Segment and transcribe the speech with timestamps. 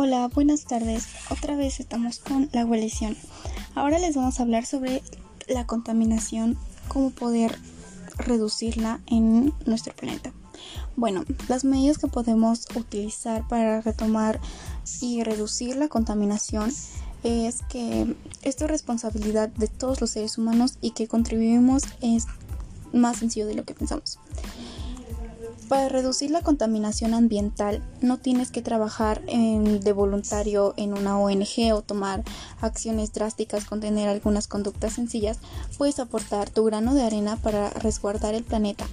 [0.00, 1.08] Hola, buenas tardes.
[1.28, 3.16] Otra vez estamos con la abolición.
[3.74, 5.02] Ahora les vamos a hablar sobre
[5.48, 6.56] la contaminación,
[6.86, 7.58] cómo poder
[8.16, 10.30] reducirla en nuestro planeta.
[10.94, 14.38] Bueno, las medidas que podemos utilizar para retomar
[15.00, 16.72] y reducir la contaminación
[17.24, 22.26] es que esto es responsabilidad de todos los seres humanos y que contribuimos es
[22.92, 24.20] más sencillo de lo que pensamos.
[25.68, 31.82] Para reducir la contaminación ambiental no tienes que trabajar de voluntario en una ONG o
[31.82, 32.24] tomar
[32.62, 35.40] acciones drásticas con tener algunas conductas sencillas,
[35.76, 38.86] puedes aportar tu grano de arena para resguardar el planeta.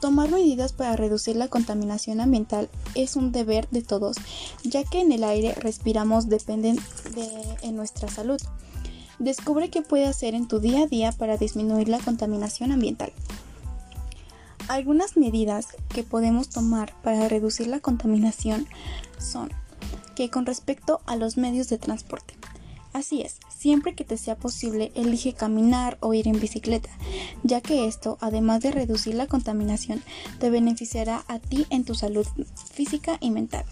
[0.00, 4.16] Tomar medidas para reducir la contaminación ambiental es un deber de todos,
[4.62, 6.78] ya que en el aire respiramos dependen
[7.14, 8.40] de nuestra salud.
[9.18, 13.12] Descubre qué puedes hacer en tu día a día para disminuir la contaminación ambiental.
[14.68, 18.66] Algunas medidas que podemos tomar para reducir la contaminación
[19.18, 19.50] son
[20.16, 22.34] que con respecto a los medios de transporte.
[22.94, 26.90] Así es, siempre que te sea posible, elige caminar o ir en bicicleta,
[27.42, 30.02] ya que esto, además de reducir la contaminación,
[30.38, 32.26] te beneficiará a ti en tu salud
[32.72, 33.64] física y mental.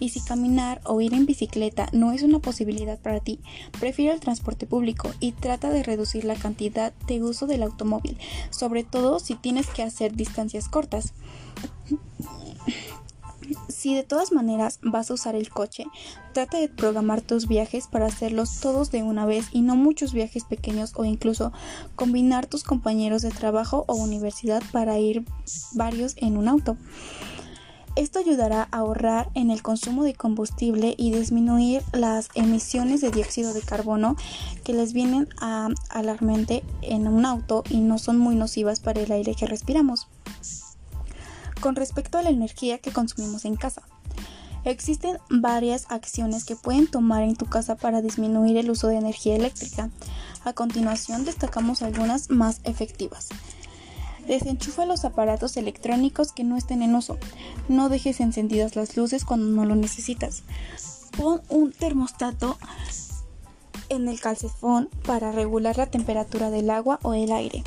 [0.00, 3.38] Y si caminar o ir en bicicleta no es una posibilidad para ti,
[3.78, 8.18] prefiere el transporte público y trata de reducir la cantidad de uso del automóvil,
[8.50, 11.12] sobre todo si tienes que hacer distancias cortas.
[13.68, 15.84] Si de todas maneras vas a usar el coche,
[16.32, 20.44] trata de programar tus viajes para hacerlos todos de una vez y no muchos viajes
[20.44, 21.52] pequeños o incluso
[21.96, 25.24] combinar tus compañeros de trabajo o universidad para ir
[25.72, 26.76] varios en un auto.
[27.96, 33.52] Esto ayudará a ahorrar en el consumo de combustible y disminuir las emisiones de dióxido
[33.52, 34.16] de carbono
[34.62, 39.10] que les vienen a alarmente en un auto y no son muy nocivas para el
[39.10, 40.06] aire que respiramos.
[41.60, 43.82] Con respecto a la energía que consumimos en casa,
[44.64, 49.34] existen varias acciones que pueden tomar en tu casa para disminuir el uso de energía
[49.34, 49.90] eléctrica.
[50.44, 53.28] A continuación destacamos algunas más efectivas.
[54.30, 57.18] Desenchufa los aparatos electrónicos que no estén en uso.
[57.68, 60.44] No dejes encendidas las luces cuando no lo necesitas.
[61.16, 62.56] Pon un termostato
[63.88, 67.64] en el calcefón para regular la temperatura del agua o el aire.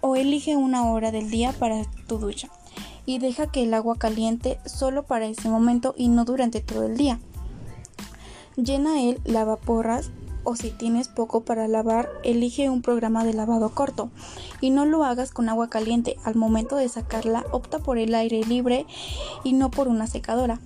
[0.00, 2.48] O elige una hora del día para tu ducha.
[3.04, 6.96] Y deja que el agua caliente solo para ese momento y no durante todo el
[6.96, 7.18] día.
[8.54, 10.12] Llena el lavaporras
[10.44, 14.10] o si tienes poco para lavar, elige un programa de lavado corto
[14.60, 16.16] y no lo hagas con agua caliente.
[16.24, 18.86] Al momento de sacarla, opta por el aire libre
[19.44, 20.60] y no por una secadora.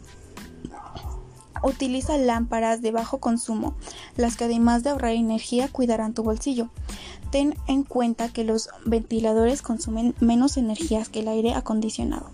[1.62, 3.74] Utiliza lámparas de bajo consumo,
[4.16, 6.68] las que además de ahorrar energía cuidarán tu bolsillo.
[7.30, 12.30] Ten en cuenta que los ventiladores consumen menos energías que el aire acondicionado.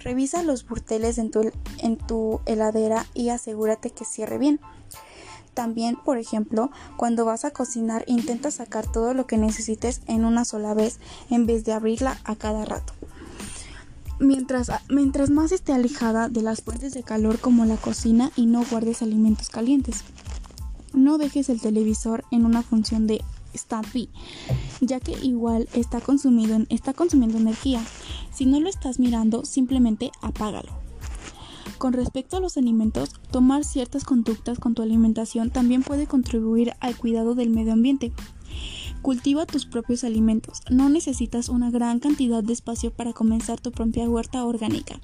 [0.00, 4.60] Revisa los burteles en tu, en tu heladera y asegúrate que cierre bien.
[5.58, 10.44] También, por ejemplo, cuando vas a cocinar, intenta sacar todo lo que necesites en una
[10.44, 12.92] sola vez en vez de abrirla a cada rato.
[14.20, 18.64] Mientras, mientras más esté alejada de las fuentes de calor como la cocina y no
[18.70, 20.04] guardes alimentos calientes.
[20.92, 23.20] No dejes el televisor en una función de
[23.52, 24.10] standby,
[24.80, 27.82] ya que igual está consumiendo energía.
[28.32, 30.77] Si no lo estás mirando, simplemente apágalo.
[31.78, 36.96] Con respecto a los alimentos, tomar ciertas conductas con tu alimentación también puede contribuir al
[36.96, 38.12] cuidado del medio ambiente.
[39.00, 40.62] Cultiva tus propios alimentos.
[40.70, 45.00] No necesitas una gran cantidad de espacio para comenzar tu propia huerta orgánica,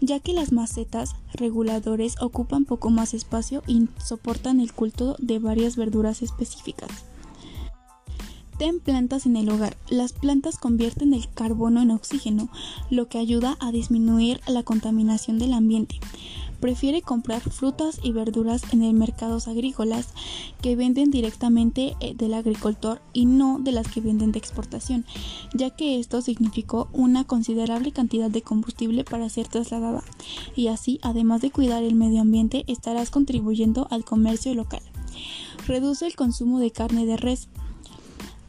[0.00, 5.74] ya que las macetas reguladores ocupan poco más espacio y soportan el culto de varias
[5.74, 7.06] verduras específicas.
[8.58, 9.76] Ten plantas en el hogar.
[9.88, 12.48] Las plantas convierten el carbono en oxígeno,
[12.88, 15.98] lo que ayuda a disminuir la contaminación del ambiente.
[16.60, 20.08] Prefiere comprar frutas y verduras en el mercados agrícolas
[20.62, 25.04] que venden directamente eh, del agricultor y no de las que venden de exportación,
[25.52, 30.04] ya que esto significó una considerable cantidad de combustible para ser trasladada.
[30.56, 34.80] Y así, además de cuidar el medio ambiente, estarás contribuyendo al comercio local.
[35.66, 37.48] Reduce el consumo de carne de res.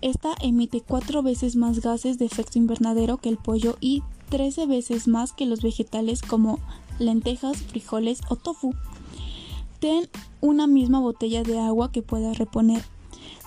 [0.06, 5.08] Esta emite cuatro veces más gases de efecto invernadero que el pollo y 13 veces
[5.08, 6.60] más que los vegetales como
[7.00, 8.76] lentejas, frijoles o tofu.
[9.80, 10.08] Ten
[10.42, 12.84] una misma botella de agua que puedas reponer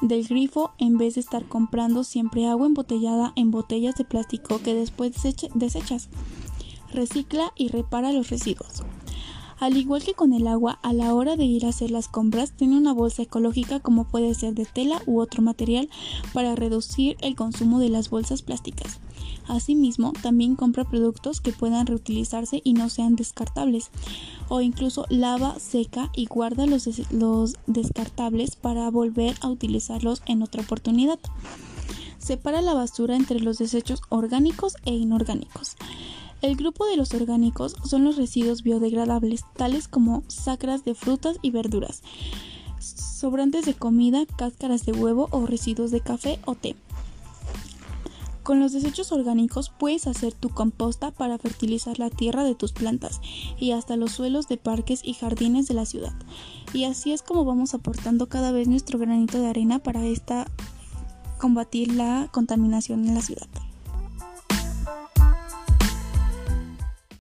[0.00, 4.74] del grifo en vez de estar comprando siempre agua embotellada en botellas de plástico que
[4.74, 5.12] después
[5.54, 6.08] desechas.
[6.92, 8.82] Recicla y repara los residuos.
[9.60, 12.52] Al igual que con el agua, a la hora de ir a hacer las compras,
[12.52, 15.88] tiene una bolsa ecológica como puede ser de tela u otro material
[16.32, 19.00] para reducir el consumo de las bolsas plásticas.
[19.48, 23.90] Asimismo, también compra productos que puedan reutilizarse y no sean descartables.
[24.48, 30.62] O incluso lava, seca y guarda los, los descartables para volver a utilizarlos en otra
[30.62, 31.18] oportunidad.
[32.18, 35.76] Separa la basura entre los desechos orgánicos e inorgánicos.
[36.40, 41.50] El grupo de los orgánicos son los residuos biodegradables, tales como sacras de frutas y
[41.50, 42.02] verduras,
[42.78, 46.76] sobrantes de comida, cáscaras de huevo o residuos de café o té.
[48.44, 53.20] Con los desechos orgánicos puedes hacer tu composta para fertilizar la tierra de tus plantas
[53.58, 56.14] y hasta los suelos de parques y jardines de la ciudad.
[56.72, 60.46] Y así es como vamos aportando cada vez nuestro granito de arena para esta
[61.38, 63.48] combatir la contaminación en la ciudad.